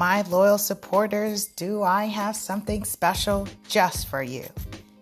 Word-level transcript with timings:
my 0.00 0.22
loyal 0.30 0.56
supporters, 0.56 1.44
do 1.44 1.82
I 1.82 2.06
have 2.06 2.34
something 2.34 2.84
special 2.84 3.46
just 3.68 4.08
for 4.08 4.22
you? 4.22 4.46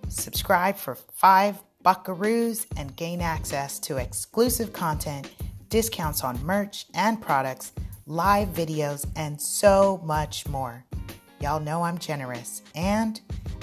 Subscribe 0.08 0.76
for 0.76 0.96
five 0.96 1.62
buckaroos 1.84 2.66
and 2.76 2.96
gain 2.96 3.20
access 3.20 3.78
to 3.78 3.98
exclusive 3.98 4.72
content, 4.72 5.30
discounts 5.68 6.24
on 6.24 6.44
merch 6.44 6.86
and 6.94 7.22
products, 7.22 7.70
live 8.06 8.48
videos, 8.48 9.06
and 9.14 9.40
so 9.40 10.00
much 10.02 10.48
more. 10.48 10.84
Y'all 11.40 11.60
know 11.60 11.84
I'm 11.84 11.98
generous 11.98 12.62
and 12.74 13.20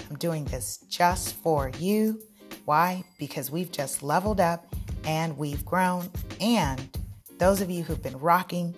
I'm 0.10 0.16
doing 0.16 0.46
this 0.46 0.86
just 0.88 1.36
for 1.36 1.70
you. 1.80 2.22
Why? 2.64 3.04
Because 3.20 3.52
we've 3.52 3.74
just 3.74 4.02
leveled 4.02 4.40
up 4.40 4.74
and 5.04 5.38
we've 5.38 5.66
grown. 5.66 6.10
And 6.40 6.98
those 7.40 7.60
of 7.60 7.70
you 7.70 7.84
who've 7.84 8.02
been 8.02 8.20
rocking 8.20 8.74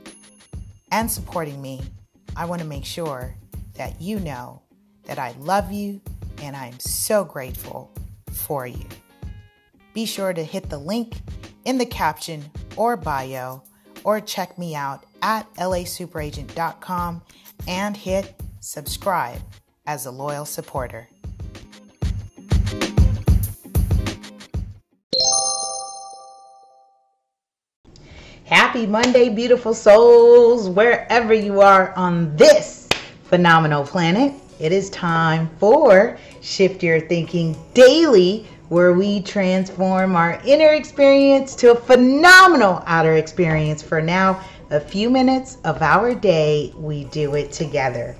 and 0.91 1.11
supporting 1.11 1.61
me, 1.61 1.81
I 2.37 2.45
want 2.45 2.61
to 2.61 2.67
make 2.67 2.85
sure 2.85 3.35
that 3.73 3.99
you 3.99 4.19
know 4.19 4.61
that 5.05 5.17
I 5.17 5.33
love 5.39 5.71
you 5.71 5.99
and 6.43 6.55
I'm 6.55 6.79
so 6.79 7.25
grateful 7.25 7.91
for 8.31 8.67
you. 8.67 8.85
Be 9.95 10.05
sure 10.05 10.33
to 10.33 10.43
hit 10.43 10.69
the 10.69 10.77
link 10.77 11.15
in 11.65 11.79
the 11.79 11.85
caption 11.85 12.45
or 12.75 12.95
bio 12.95 13.63
or 14.03 14.21
check 14.21 14.55
me 14.59 14.75
out 14.75 15.03
at 15.23 15.51
lasuperagent.com 15.55 17.23
and 17.67 17.97
hit 17.97 18.35
subscribe 18.59 19.41
as 19.87 20.05
a 20.05 20.11
loyal 20.11 20.45
supporter. 20.45 21.09
Happy 28.47 28.87
Monday, 28.87 29.27
beautiful 29.27 29.73
souls, 29.73 30.69
wherever 30.69 31.33
you 31.33 31.59
are 31.59 31.91
on 31.97 32.33
this 32.37 32.87
phenomenal 33.25 33.83
planet. 33.83 34.33
It 34.57 34.71
is 34.71 34.89
time 34.89 35.49
for 35.59 36.17
Shift 36.39 36.81
Your 36.81 37.01
Thinking 37.01 37.57
Daily, 37.73 38.47
where 38.69 38.93
we 38.93 39.21
transform 39.21 40.15
our 40.15 40.41
inner 40.45 40.69
experience 40.69 41.57
to 41.57 41.73
a 41.73 41.75
phenomenal 41.75 42.81
outer 42.85 43.17
experience. 43.17 43.81
For 43.81 44.01
now, 44.01 44.41
a 44.69 44.79
few 44.79 45.09
minutes 45.09 45.57
of 45.65 45.81
our 45.81 46.15
day, 46.15 46.71
we 46.77 47.03
do 47.03 47.35
it 47.35 47.51
together. 47.51 48.15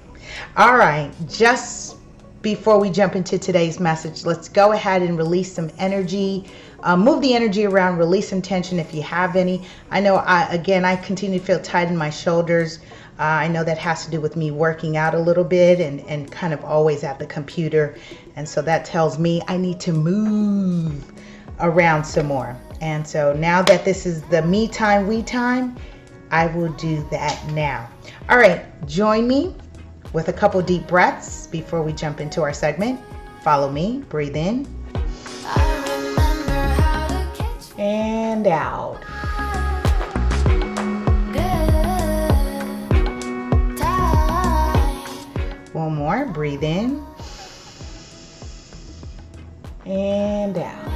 All 0.57 0.75
right, 0.75 1.09
just 1.29 1.95
before 2.41 2.77
we 2.81 2.89
jump 2.89 3.15
into 3.15 3.39
today's 3.39 3.79
message, 3.79 4.25
let's 4.25 4.49
go 4.49 4.73
ahead 4.73 5.03
and 5.03 5.17
release 5.17 5.53
some 5.53 5.71
energy. 5.79 6.49
Uh, 6.87 6.95
move 6.95 7.21
the 7.21 7.33
energy 7.33 7.65
around, 7.65 7.97
release 7.97 8.29
some 8.29 8.41
tension 8.41 8.79
if 8.79 8.93
you 8.93 9.01
have 9.01 9.35
any. 9.35 9.61
I 9.91 9.99
know, 9.99 10.15
I, 10.15 10.45
again, 10.45 10.85
I 10.85 10.95
continue 10.95 11.37
to 11.37 11.45
feel 11.45 11.59
tight 11.59 11.89
in 11.89 11.97
my 11.97 12.09
shoulders. 12.09 12.79
Uh, 13.19 13.23
I 13.23 13.49
know 13.49 13.65
that 13.65 13.77
has 13.77 14.05
to 14.05 14.11
do 14.11 14.21
with 14.21 14.37
me 14.37 14.51
working 14.51 14.95
out 14.95 15.13
a 15.13 15.19
little 15.19 15.43
bit 15.43 15.81
and, 15.81 15.99
and 16.07 16.31
kind 16.31 16.53
of 16.53 16.63
always 16.63 17.03
at 17.03 17.19
the 17.19 17.25
computer. 17.25 17.97
And 18.37 18.47
so 18.47 18.61
that 18.61 18.85
tells 18.85 19.19
me 19.19 19.41
I 19.49 19.57
need 19.57 19.81
to 19.81 19.91
move 19.91 21.03
around 21.59 22.05
some 22.05 22.27
more. 22.27 22.57
And 22.79 23.05
so 23.05 23.33
now 23.33 23.61
that 23.63 23.83
this 23.83 24.05
is 24.05 24.21
the 24.23 24.41
me 24.43 24.69
time, 24.69 25.07
we 25.07 25.23
time, 25.23 25.75
I 26.31 26.45
will 26.47 26.71
do 26.73 27.05
that 27.11 27.45
now. 27.51 27.89
All 28.29 28.37
right, 28.37 28.65
join 28.87 29.27
me 29.27 29.53
with 30.13 30.29
a 30.29 30.33
couple 30.33 30.61
deep 30.61 30.87
breaths 30.87 31.47
before 31.47 31.83
we 31.83 31.91
jump 31.91 32.21
into 32.21 32.43
our 32.43 32.53
segment. 32.53 33.01
Follow 33.41 33.69
me, 33.69 34.05
breathe 34.07 34.37
in 34.37 34.65
and 37.77 38.47
out. 38.47 39.03
One 45.73 45.95
more, 45.95 46.25
breathe 46.25 46.63
in 46.63 47.05
and 49.85 50.57
out. 50.57 50.87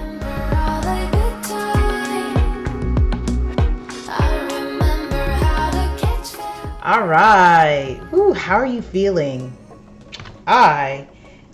All 6.84 7.06
right. 7.06 8.02
Ooh, 8.12 8.34
how 8.34 8.56
are 8.56 8.66
you 8.66 8.82
feeling? 8.82 9.56
I 10.48 11.08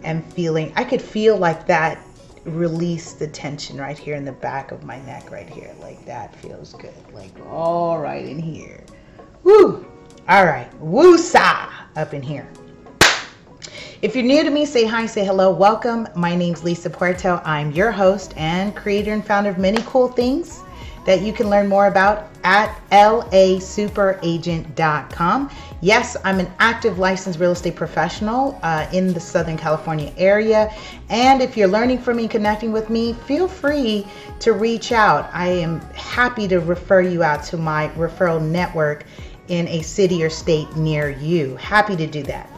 am 0.04 0.22
feeling, 0.22 0.72
I 0.78 0.86
could 0.86 1.02
feel 1.02 1.36
like 1.36 1.68
that 1.68 2.00
release 2.47 3.13
the 3.13 3.28
tension 3.28 3.78
right 3.78 3.97
here 3.97 4.16
in 4.16 4.25
the 4.25 4.31
back 4.31 4.72
of 4.72 4.84
my 4.84 5.00
neck, 5.02 5.31
right 5.31 5.50
here. 5.50 5.74
Like 5.80 6.03
that 6.06 6.35
feels 6.35 6.74
good. 6.74 6.94
Like 7.13 7.31
all 7.47 8.00
right 8.00 8.25
in 8.25 8.40
here. 8.40 8.84
Woo! 9.44 9.85
All 10.30 10.46
right. 10.46 10.69
Woo-sa 10.80 11.72
up 11.96 12.13
in 12.13 12.22
here. 12.22 12.47
If 14.02 14.16
you're 14.16 14.25
new 14.25 14.44
to 14.44 14.50
me, 14.50 14.66
say 14.66 14.86
hi, 14.86 15.06
say 15.06 15.25
hello, 15.25 15.52
welcome. 15.52 16.07
My 16.16 16.36
name's 16.36 16.63
Lisa 16.63 16.90
Puerto. 16.90 17.41
I'm 17.44 17.72
your 17.72 17.91
host 17.91 18.34
and 18.38 18.75
creator 18.75 19.12
and 19.13 19.25
founder 19.25 19.50
of 19.50 19.57
many 19.57 19.81
cool 19.86 20.07
things 20.07 20.63
that 21.07 21.22
you 21.22 21.34
can 21.34 21.50
learn 21.50 21.68
more 21.69 21.88
about 21.88 22.28
at 22.44 22.78
lasuperagent.com. 22.91 25.50
Yes, 25.79 26.18
I'm 26.25 26.41
an 26.41 26.51
active 26.59 27.00
licensed 27.00 27.40
real 27.40 27.53
estate 27.53 27.78
professional 27.78 28.59
uh, 28.62 28.90
in 28.91 29.13
the 29.13 29.19
Southern 29.19 29.57
California 29.57 30.12
area. 30.18 30.69
And 31.09 31.41
if 31.41 31.56
you're 31.56 31.69
learning 31.69 32.00
from 32.00 32.18
me, 32.18 32.28
connecting 32.28 32.73
with 32.73 32.90
me, 32.90 33.13
feel 33.13 33.47
free 33.47 34.06
to 34.41 34.51
reach 34.51 34.91
out. 34.91 35.29
I 35.34 35.47
am 35.47 35.79
happy 35.94 36.45
to 36.50 36.59
refer 36.59 37.00
you 37.00 37.24
out 37.24 37.41
to 37.45 37.56
my 37.57 37.88
referral 37.95 38.41
network 38.41 39.06
in 39.47 39.66
a 39.69 39.81
city 39.84 40.22
or 40.24 40.29
state 40.29 40.75
near 40.75 41.09
you. 41.09 41.56
Happy 41.56 41.95
to 41.95 42.06
do 42.06 42.22
that. 42.24 42.50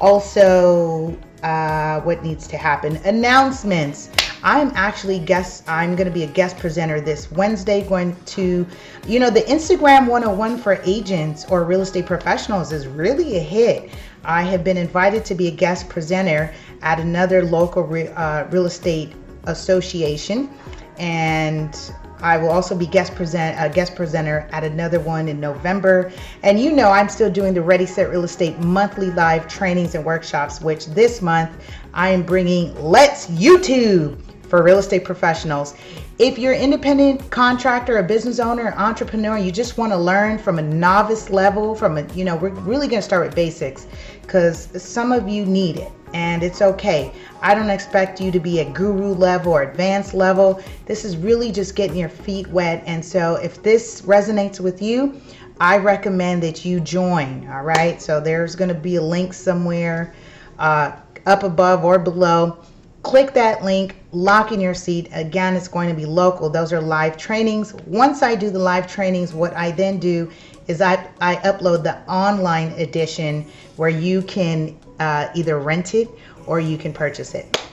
Also, 0.00 1.18
uh, 1.42 2.00
what 2.02 2.22
needs 2.22 2.46
to 2.46 2.56
happen? 2.56 2.98
Announcements. 2.98 4.10
I'm 4.46 4.70
actually 4.76 5.18
guest. 5.18 5.64
I'm 5.68 5.96
going 5.96 6.06
to 6.06 6.14
be 6.14 6.22
a 6.22 6.28
guest 6.28 6.56
presenter 6.56 7.00
this 7.00 7.32
Wednesday. 7.32 7.82
Going 7.82 8.14
to, 8.26 8.64
you 9.04 9.18
know, 9.18 9.28
the 9.28 9.40
Instagram 9.40 10.06
101 10.06 10.58
for 10.58 10.80
agents 10.84 11.44
or 11.50 11.64
real 11.64 11.80
estate 11.80 12.06
professionals 12.06 12.70
is 12.70 12.86
really 12.86 13.38
a 13.38 13.40
hit. 13.40 13.90
I 14.22 14.44
have 14.44 14.62
been 14.62 14.76
invited 14.76 15.24
to 15.24 15.34
be 15.34 15.48
a 15.48 15.50
guest 15.50 15.88
presenter 15.88 16.54
at 16.82 17.00
another 17.00 17.44
local 17.44 17.82
re, 17.82 18.06
uh, 18.06 18.44
real 18.44 18.66
estate 18.66 19.16
association, 19.48 20.48
and 20.96 21.76
I 22.20 22.36
will 22.36 22.50
also 22.50 22.76
be 22.76 22.86
guest 22.86 23.16
present 23.16 23.56
a 23.58 23.68
guest 23.68 23.96
presenter 23.96 24.48
at 24.52 24.62
another 24.62 25.00
one 25.00 25.26
in 25.26 25.40
November. 25.40 26.12
And 26.44 26.60
you 26.60 26.70
know 26.70 26.92
I'm 26.92 27.08
still 27.08 27.32
doing 27.32 27.52
the 27.52 27.62
Ready 27.62 27.84
Set 27.84 28.10
Real 28.10 28.22
Estate 28.22 28.60
monthly 28.60 29.10
live 29.10 29.48
trainings 29.48 29.96
and 29.96 30.04
workshops, 30.04 30.60
which 30.60 30.86
this 30.86 31.20
month 31.20 31.50
I 31.94 32.10
am 32.10 32.22
bringing 32.22 32.80
Let's 32.80 33.26
YouTube 33.26 34.16
for 34.48 34.62
real 34.62 34.78
estate 34.78 35.04
professionals. 35.04 35.74
If 36.18 36.38
you're 36.38 36.52
an 36.52 36.60
independent 36.60 37.30
contractor, 37.30 37.98
a 37.98 38.02
business 38.02 38.38
owner, 38.38 38.72
entrepreneur, 38.76 39.36
you 39.36 39.52
just 39.52 39.76
want 39.76 39.92
to 39.92 39.98
learn 39.98 40.38
from 40.38 40.58
a 40.58 40.62
novice 40.62 41.30
level, 41.30 41.74
from 41.74 41.98
a, 41.98 42.06
you 42.14 42.24
know, 42.24 42.36
we're 42.36 42.50
really 42.50 42.88
going 42.88 43.00
to 43.00 43.06
start 43.06 43.26
with 43.26 43.34
basics 43.34 43.86
because 44.22 44.82
some 44.82 45.12
of 45.12 45.28
you 45.28 45.44
need 45.44 45.76
it 45.76 45.92
and 46.14 46.42
it's 46.42 46.62
okay. 46.62 47.12
I 47.42 47.54
don't 47.54 47.68
expect 47.68 48.20
you 48.20 48.30
to 48.30 48.40
be 48.40 48.60
at 48.60 48.72
guru 48.72 49.12
level 49.12 49.52
or 49.52 49.62
advanced 49.62 50.14
level. 50.14 50.62
This 50.86 51.04
is 51.04 51.16
really 51.16 51.52
just 51.52 51.74
getting 51.74 51.96
your 51.96 52.08
feet 52.08 52.46
wet. 52.48 52.82
And 52.86 53.04
so 53.04 53.34
if 53.36 53.62
this 53.62 54.02
resonates 54.02 54.58
with 54.58 54.80
you, 54.80 55.20
I 55.60 55.78
recommend 55.78 56.42
that 56.42 56.64
you 56.64 56.80
join. 56.80 57.46
All 57.48 57.62
right. 57.62 58.00
So 58.00 58.20
there's 58.20 58.56
going 58.56 58.68
to 58.68 58.74
be 58.74 58.96
a 58.96 59.02
link 59.02 59.32
somewhere 59.32 60.14
uh, 60.58 60.92
up 61.26 61.42
above 61.42 61.84
or 61.84 61.98
below 61.98 62.58
click 63.06 63.32
that 63.34 63.62
link, 63.62 63.94
lock 64.10 64.50
in 64.50 64.60
your 64.60 64.74
seat. 64.74 65.08
Again, 65.12 65.54
it's 65.54 65.68
going 65.68 65.88
to 65.88 65.94
be 65.94 66.04
local. 66.04 66.50
Those 66.50 66.72
are 66.72 66.80
live 66.80 67.16
trainings. 67.16 67.72
Once 67.86 68.20
I 68.20 68.34
do 68.34 68.50
the 68.50 68.58
live 68.58 68.88
trainings, 68.88 69.32
what 69.32 69.54
I 69.54 69.70
then 69.70 70.00
do 70.00 70.28
is 70.66 70.80
I, 70.80 71.08
I 71.20 71.36
upload 71.36 71.84
the 71.84 71.98
online 72.10 72.72
edition 72.72 73.46
where 73.76 73.88
you 73.88 74.22
can 74.22 74.76
uh, 74.98 75.28
either 75.36 75.60
rent 75.60 75.94
it 75.94 76.08
or 76.46 76.58
you 76.58 76.76
can 76.76 76.92
purchase 76.92 77.36
it. 77.36 77.65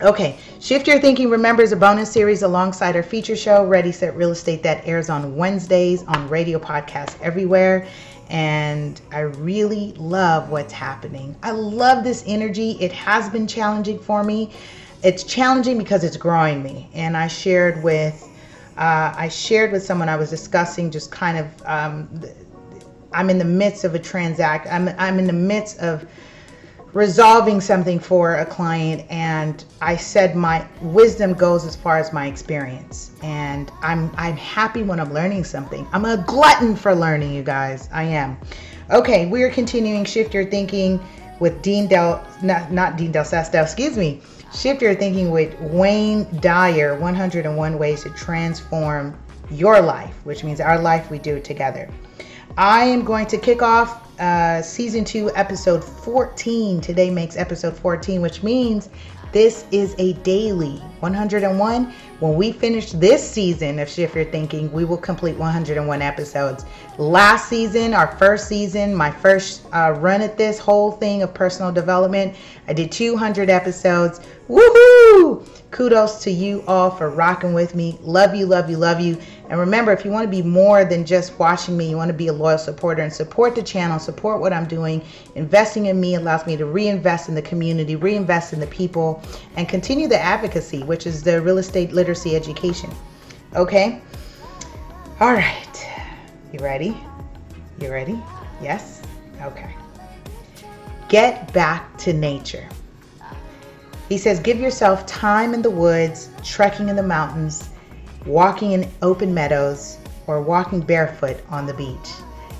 Okay, 0.00 0.36
Shift 0.60 0.88
Your 0.88 0.98
Thinking, 0.98 1.28
remember, 1.30 1.62
is 1.62 1.72
a 1.72 1.76
bonus 1.76 2.10
series 2.10 2.42
alongside 2.42 2.96
our 2.96 3.02
feature 3.02 3.36
show, 3.36 3.64
Ready 3.64 3.92
Set 3.92 4.16
Real 4.16 4.30
Estate, 4.30 4.62
that 4.62 4.86
airs 4.86 5.10
on 5.10 5.36
Wednesdays 5.36 6.02
on 6.04 6.28
radio 6.28 6.58
podcasts 6.58 7.20
everywhere 7.20 7.86
and 8.32 8.98
I 9.12 9.20
really 9.20 9.92
love 9.98 10.48
what's 10.48 10.72
happening. 10.72 11.36
I 11.42 11.50
love 11.50 12.02
this 12.02 12.24
energy. 12.26 12.72
It 12.80 12.90
has 12.92 13.28
been 13.28 13.46
challenging 13.46 13.98
for 13.98 14.24
me. 14.24 14.50
It's 15.02 15.22
challenging 15.22 15.76
because 15.76 16.02
it's 16.02 16.16
growing 16.16 16.62
me. 16.62 16.88
And 16.94 17.14
I 17.14 17.28
shared 17.28 17.82
with 17.82 18.28
uh, 18.78 19.12
I 19.14 19.28
shared 19.28 19.70
with 19.70 19.82
someone 19.82 20.08
I 20.08 20.16
was 20.16 20.30
discussing 20.30 20.90
just 20.90 21.12
kind 21.12 21.36
of 21.36 21.62
um, 21.66 22.22
I'm 23.12 23.28
in 23.28 23.36
the 23.36 23.44
midst 23.44 23.84
of 23.84 23.94
a 23.94 23.98
transact. 23.98 24.66
I'm 24.66 24.88
I'm 24.96 25.18
in 25.18 25.26
the 25.26 25.34
midst 25.34 25.78
of 25.80 26.08
resolving 26.92 27.60
something 27.60 27.98
for 27.98 28.36
a 28.36 28.46
client 28.46 29.04
and 29.08 29.64
I 29.80 29.96
said 29.96 30.36
my 30.36 30.66
wisdom 30.82 31.32
goes 31.32 31.64
as 31.64 31.74
far 31.74 31.98
as 31.98 32.12
my 32.12 32.26
experience 32.26 33.12
and 33.22 33.72
I'm 33.80 34.10
I'm 34.16 34.36
happy 34.36 34.82
when 34.82 35.00
I'm 35.00 35.12
learning 35.12 35.44
something. 35.44 35.86
I'm 35.92 36.04
a 36.04 36.18
glutton 36.18 36.76
for 36.76 36.94
learning 36.94 37.32
you 37.32 37.42
guys. 37.42 37.88
I 37.92 38.04
am. 38.04 38.36
Okay, 38.90 39.26
we 39.26 39.42
are 39.42 39.50
continuing 39.50 40.04
Shift 40.04 40.34
Your 40.34 40.44
Thinking 40.44 41.00
with 41.40 41.62
Dean 41.62 41.86
Del, 41.86 42.24
not, 42.42 42.70
not 42.72 42.96
Dean 42.96 43.10
Del 43.10 43.24
Sasto, 43.24 43.62
excuse 43.62 43.96
me. 43.96 44.20
Shift 44.54 44.82
Your 44.82 44.94
Thinking 44.94 45.30
with 45.30 45.58
Wayne 45.60 46.26
Dyer 46.40 46.98
101 46.98 47.78
Ways 47.78 48.02
to 48.02 48.10
Transform 48.10 49.18
Your 49.50 49.80
Life, 49.80 50.14
which 50.24 50.44
means 50.44 50.60
our 50.60 50.78
life, 50.78 51.10
we 51.10 51.18
do 51.18 51.40
together. 51.40 51.88
I 52.58 52.84
am 52.84 53.02
going 53.02 53.26
to 53.28 53.38
kick 53.38 53.62
off 53.62 54.11
uh, 54.22 54.62
season 54.62 55.04
two, 55.04 55.32
episode 55.34 55.82
14. 55.82 56.80
Today 56.80 57.10
makes 57.10 57.36
episode 57.36 57.76
14, 57.76 58.22
which 58.22 58.44
means 58.44 58.88
this 59.32 59.64
is 59.72 59.96
a 59.98 60.12
daily 60.12 60.76
101. 61.00 61.92
When 62.20 62.34
we 62.36 62.52
finish 62.52 62.92
this 62.92 63.28
season 63.28 63.80
of 63.80 63.88
Shift 63.88 64.14
Your 64.14 64.26
Thinking, 64.26 64.70
we 64.70 64.84
will 64.84 64.96
complete 64.96 65.36
101 65.36 66.02
episodes. 66.02 66.64
Last 66.98 67.48
season, 67.48 67.94
our 67.94 68.16
first 68.18 68.46
season, 68.46 68.94
my 68.94 69.10
first 69.10 69.62
uh, 69.72 69.96
run 69.98 70.20
at 70.22 70.38
this 70.38 70.58
whole 70.58 70.92
thing 70.92 71.22
of 71.22 71.34
personal 71.34 71.72
development, 71.72 72.36
I 72.68 72.74
did 72.74 72.92
200 72.92 73.50
episodes. 73.50 74.20
Woohoo! 74.48 75.48
Kudos 75.72 76.22
to 76.24 76.30
you 76.30 76.62
all 76.68 76.90
for 76.90 77.08
rocking 77.08 77.54
with 77.54 77.74
me. 77.74 77.98
Love 78.02 78.34
you, 78.34 78.44
love 78.44 78.68
you, 78.68 78.76
love 78.76 79.00
you. 79.00 79.16
And 79.52 79.60
remember, 79.60 79.92
if 79.92 80.02
you 80.02 80.10
want 80.10 80.24
to 80.24 80.30
be 80.30 80.40
more 80.40 80.82
than 80.82 81.04
just 81.04 81.38
watching 81.38 81.76
me, 81.76 81.90
you 81.90 81.94
want 81.94 82.08
to 82.08 82.14
be 82.14 82.28
a 82.28 82.32
loyal 82.32 82.56
supporter 82.56 83.02
and 83.02 83.12
support 83.12 83.54
the 83.54 83.62
channel, 83.62 83.98
support 83.98 84.40
what 84.40 84.50
I'm 84.50 84.66
doing. 84.66 85.04
Investing 85.34 85.84
in 85.84 86.00
me 86.00 86.14
allows 86.14 86.46
me 86.46 86.56
to 86.56 86.64
reinvest 86.64 87.28
in 87.28 87.34
the 87.34 87.42
community, 87.42 87.94
reinvest 87.94 88.54
in 88.54 88.60
the 88.60 88.66
people, 88.68 89.22
and 89.56 89.68
continue 89.68 90.08
the 90.08 90.18
advocacy, 90.18 90.82
which 90.84 91.06
is 91.06 91.22
the 91.22 91.42
real 91.42 91.58
estate 91.58 91.92
literacy 91.92 92.34
education. 92.34 92.88
Okay? 93.54 94.00
All 95.20 95.34
right. 95.34 95.86
You 96.50 96.60
ready? 96.60 96.96
You 97.78 97.92
ready? 97.92 98.18
Yes? 98.62 99.02
Okay. 99.42 99.76
Get 101.10 101.52
back 101.52 101.98
to 101.98 102.14
nature. 102.14 102.66
He 104.08 104.16
says, 104.16 104.40
give 104.40 104.58
yourself 104.58 105.04
time 105.04 105.52
in 105.52 105.60
the 105.60 105.70
woods, 105.70 106.30
trekking 106.42 106.88
in 106.88 106.96
the 106.96 107.02
mountains, 107.02 107.68
walking 108.26 108.72
in 108.72 108.90
open 109.02 109.32
meadows, 109.34 109.98
or 110.26 110.40
walking 110.40 110.80
barefoot 110.80 111.38
on 111.48 111.66
the 111.66 111.74
beach. 111.74 112.10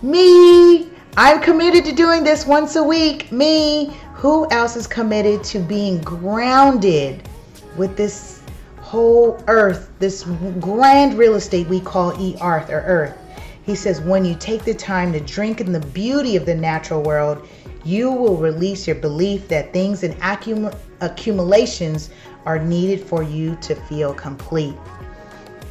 Me! 0.02 0.88
I'm 1.16 1.40
committed 1.40 1.84
to 1.84 1.92
doing 1.92 2.24
this 2.24 2.46
once 2.46 2.76
a 2.76 2.82
week. 2.82 3.30
Me! 3.30 3.94
Who 4.14 4.50
else 4.50 4.76
is 4.76 4.86
committed 4.86 5.44
to 5.44 5.58
being 5.58 6.00
grounded 6.00 7.28
with 7.76 7.96
this 7.96 8.42
whole 8.80 9.42
earth, 9.46 9.90
this 9.98 10.24
grand 10.60 11.18
real 11.18 11.34
estate 11.34 11.66
we 11.68 11.80
call 11.80 12.20
E 12.20 12.36
Arth 12.40 12.70
or 12.70 12.80
Earth? 12.80 13.18
He 13.64 13.74
says, 13.74 14.00
when 14.00 14.24
you 14.24 14.34
take 14.34 14.64
the 14.64 14.74
time 14.74 15.12
to 15.12 15.20
drink 15.20 15.60
in 15.60 15.72
the 15.72 15.80
beauty 15.80 16.34
of 16.36 16.46
the 16.46 16.54
natural 16.54 17.02
world, 17.02 17.46
you 17.84 18.10
will 18.10 18.36
release 18.36 18.86
your 18.86 18.96
belief 18.96 19.48
that 19.48 19.72
things 19.72 20.02
and 20.02 20.14
accum- 20.16 20.76
accumulations 21.00 22.10
are 22.44 22.58
needed 22.58 23.00
for 23.00 23.22
you 23.22 23.56
to 23.56 23.74
feel 23.74 24.14
complete. 24.14 24.74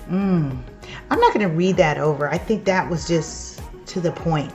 Mm. 0.10 0.58
I'm 1.10 1.20
not 1.20 1.34
going 1.34 1.48
to 1.48 1.54
read 1.54 1.78
that 1.78 1.98
over. 1.98 2.30
I 2.30 2.38
think 2.38 2.66
that 2.66 2.90
was 2.90 3.08
just 3.08 3.62
to 3.88 4.00
the 4.00 4.12
point, 4.12 4.54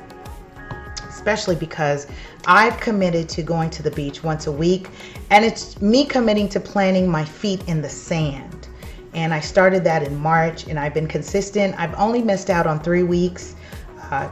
especially 1.08 1.56
because 1.56 2.06
I've 2.46 2.78
committed 2.78 3.28
to 3.30 3.42
going 3.42 3.70
to 3.70 3.82
the 3.82 3.90
beach 3.90 4.22
once 4.22 4.46
a 4.46 4.52
week, 4.52 4.88
and 5.30 5.44
it's 5.44 5.80
me 5.80 6.04
committing 6.04 6.48
to 6.50 6.60
planting 6.60 7.08
my 7.08 7.24
feet 7.24 7.66
in 7.68 7.82
the 7.82 7.88
sand. 7.88 8.68
And 9.14 9.32
I 9.32 9.40
started 9.40 9.82
that 9.84 10.02
in 10.02 10.16
March, 10.16 10.66
and 10.66 10.78
I've 10.78 10.94
been 10.94 11.08
consistent. 11.08 11.74
I've 11.78 11.94
only 11.94 12.22
missed 12.22 12.50
out 12.50 12.66
on 12.66 12.80
three 12.80 13.02
weeks 13.02 13.54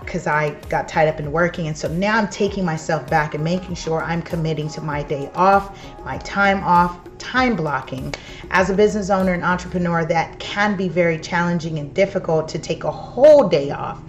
because 0.00 0.26
uh, 0.26 0.32
I 0.32 0.50
got 0.68 0.88
tied 0.88 1.08
up 1.08 1.18
in 1.18 1.32
working. 1.32 1.66
And 1.66 1.76
so 1.76 1.88
now 1.88 2.18
I'm 2.18 2.28
taking 2.28 2.64
myself 2.64 3.08
back 3.08 3.34
and 3.34 3.42
making 3.42 3.74
sure 3.74 4.02
I'm 4.02 4.22
committing 4.22 4.68
to 4.70 4.80
my 4.80 5.02
day 5.02 5.30
off, 5.34 5.78
my 6.04 6.18
time 6.18 6.62
off, 6.62 6.98
time 7.18 7.56
blocking. 7.56 8.14
As 8.50 8.70
a 8.70 8.74
business 8.74 9.10
owner 9.10 9.32
and 9.32 9.42
entrepreneur, 9.42 10.04
that 10.04 10.38
can 10.38 10.76
be 10.76 10.88
very 10.88 11.18
challenging 11.18 11.78
and 11.78 11.92
difficult 11.92 12.48
to 12.48 12.58
take 12.58 12.84
a 12.84 12.90
whole 12.90 13.48
day 13.48 13.70
off. 13.70 14.00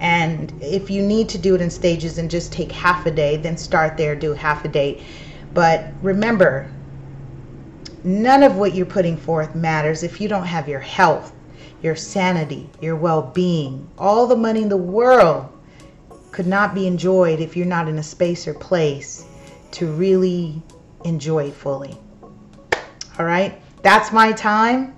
And 0.00 0.52
if 0.60 0.90
you 0.90 1.02
need 1.02 1.28
to 1.30 1.38
do 1.38 1.54
it 1.54 1.60
in 1.60 1.70
stages 1.70 2.18
and 2.18 2.30
just 2.30 2.52
take 2.52 2.70
half 2.70 3.06
a 3.06 3.10
day, 3.10 3.36
then 3.36 3.56
start 3.56 3.96
there, 3.96 4.14
do 4.14 4.32
half 4.32 4.64
a 4.64 4.68
day. 4.68 5.02
But 5.54 5.86
remember, 6.02 6.68
none 8.02 8.42
of 8.42 8.56
what 8.56 8.74
you're 8.74 8.84
putting 8.84 9.16
forth 9.16 9.54
matters 9.54 10.02
if 10.02 10.20
you 10.20 10.28
don't 10.28 10.46
have 10.46 10.68
your 10.68 10.80
health 10.80 11.32
your 11.82 11.96
sanity, 11.96 12.68
your 12.80 12.96
well 12.96 13.22
being, 13.22 13.88
all 13.98 14.26
the 14.26 14.36
money 14.36 14.62
in 14.62 14.68
the 14.68 14.76
world 14.76 15.50
could 16.32 16.46
not 16.46 16.74
be 16.74 16.86
enjoyed 16.86 17.40
if 17.40 17.56
you're 17.56 17.66
not 17.66 17.88
in 17.88 17.98
a 17.98 18.02
space 18.02 18.48
or 18.48 18.54
place 18.54 19.24
to 19.70 19.86
really 19.92 20.60
enjoy 21.04 21.50
fully. 21.50 21.96
All 23.18 23.24
right, 23.24 23.60
that's 23.82 24.12
my 24.12 24.32
time. 24.32 24.94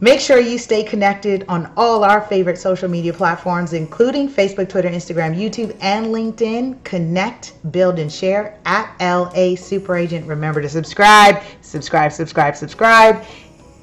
Make 0.00 0.20
sure 0.20 0.38
you 0.38 0.58
stay 0.58 0.82
connected 0.82 1.46
on 1.48 1.72
all 1.74 2.04
our 2.04 2.20
favorite 2.20 2.58
social 2.58 2.86
media 2.86 3.14
platforms, 3.14 3.72
including 3.72 4.28
Facebook, 4.28 4.68
Twitter, 4.68 4.90
Instagram, 4.90 5.34
YouTube, 5.34 5.74
and 5.80 6.06
LinkedIn. 6.06 6.84
Connect, 6.84 7.54
build, 7.72 7.98
and 7.98 8.12
share 8.12 8.58
at 8.66 8.94
LA 9.00 9.54
Super 9.54 9.96
Agent. 9.96 10.26
Remember 10.26 10.60
to 10.60 10.68
subscribe, 10.68 11.42
subscribe, 11.62 12.12
subscribe, 12.12 12.56
subscribe 12.56 13.24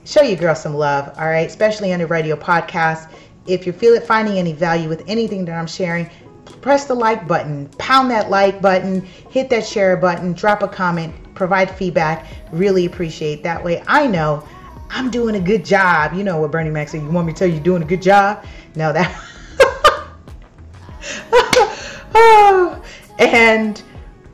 show 0.06 0.22
your 0.22 0.38
girl 0.38 0.56
some 0.56 0.74
love, 0.74 1.14
all 1.18 1.26
right? 1.26 1.48
Especially 1.48 1.94
on 1.94 2.00
the 2.00 2.08
radio 2.08 2.36
podcast. 2.36 3.12
If 3.46 3.66
you 3.68 3.74
feel 3.74 3.94
it 3.94 4.04
finding 4.04 4.38
any 4.38 4.54
value 4.54 4.88
with 4.90 5.04
anything 5.08 5.46
that 5.46 5.58
I'm 5.58 5.68
sharing, 5.68 6.10
press 6.62 6.86
the 6.86 6.94
like 6.94 7.28
button, 7.28 7.68
pound 7.78 8.10
that 8.12 8.30
like 8.30 8.62
button, 8.62 9.02
hit 9.02 9.50
that 9.50 9.66
share 9.66 9.98
button, 9.98 10.34
drop 10.34 10.64
a 10.64 10.68
comment, 10.68 11.14
provide 11.36 11.70
feedback. 11.70 12.28
Really 12.52 12.86
appreciate 12.86 13.44
that 13.44 13.64
way. 13.64 13.84
I 13.88 14.08
know 14.08 14.48
I'm 14.90 15.10
doing 15.12 15.36
a 15.36 15.42
good 15.42 15.66
job. 15.66 16.14
You 16.14 16.24
know 16.24 16.40
what 16.40 16.52
Bernie 16.52 16.70
Mac 16.70 16.90
said, 16.90 17.02
you 17.02 17.10
want 17.10 17.28
me 17.28 17.34
to 17.34 17.40
tell 17.40 17.48
you 17.48 17.56
you're 17.56 17.64
doing 17.64 17.84
a 17.84 17.86
good 17.86 18.02
job? 18.02 18.46
No, 18.76 18.94
that 18.94 19.12
oh, 22.16 22.84
and 23.20 23.84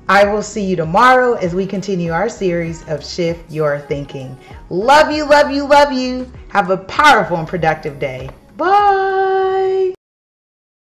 I 0.09 0.25
will 0.25 0.41
see 0.41 0.65
you 0.65 0.75
tomorrow 0.75 1.33
as 1.33 1.53
we 1.53 1.67
continue 1.67 2.11
our 2.11 2.29
series 2.29 2.81
of 2.87 3.05
Shift 3.05 3.51
Your 3.51 3.77
Thinking. 3.77 4.35
Love 4.71 5.11
you, 5.11 5.23
love 5.23 5.51
you, 5.51 5.67
love 5.67 5.93
you. 5.93 6.31
Have 6.47 6.71
a 6.71 6.77
powerful 6.77 7.37
and 7.37 7.47
productive 7.47 7.99
day. 7.99 8.27
Bye. 8.57 8.98